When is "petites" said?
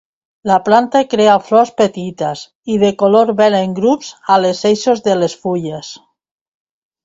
1.81-2.41